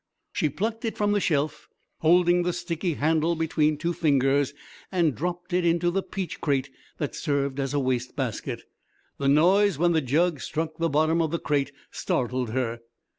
She 0.33 0.49
plucked 0.49 0.83
it 0.83 0.97
from 0.97 1.11
the 1.11 1.19
shelf, 1.19 1.69
holding 1.99 2.41
the 2.41 2.53
sticky 2.53 2.95
handle 2.95 3.35
between 3.35 3.77
two 3.77 3.93
fingers, 3.93 4.51
and 4.91 5.13
dropped 5.13 5.53
it 5.53 5.63
into 5.63 5.91
the 5.91 6.01
peach 6.01 6.41
crate 6.41 6.71
that 6.97 7.13
served 7.13 7.59
as 7.59 7.75
a 7.75 7.79
waste 7.79 8.15
basket. 8.15 8.63
The 9.19 9.27
noise 9.27 9.77
when 9.77 9.91
the 9.91 10.01
jug 10.01 10.39
struck 10.39 10.79
the 10.79 10.89
bottom 10.89 11.21
of 11.21 11.29
the 11.29 11.37
crate 11.37 11.71
startled 11.91 12.49
her. 12.49 12.79